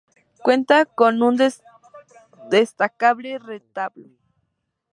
Cuenta 0.41 0.85
con 0.87 1.21
un 1.21 1.39
destacable 2.49 3.37
retablo. 3.37 4.09